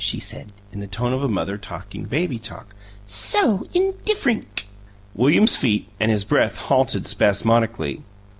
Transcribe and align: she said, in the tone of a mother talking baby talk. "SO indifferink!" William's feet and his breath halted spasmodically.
she 0.03 0.19
said, 0.19 0.51
in 0.71 0.79
the 0.79 0.87
tone 0.87 1.13
of 1.13 1.21
a 1.21 1.27
mother 1.27 1.59
talking 1.59 2.05
baby 2.05 2.39
talk. 2.39 2.73
"SO 3.05 3.67
indifferink!" 3.71 4.65
William's 5.13 5.55
feet 5.55 5.87
and 5.99 6.09
his 6.11 6.25
breath 6.25 6.57
halted 6.57 7.07
spasmodically. 7.07 8.01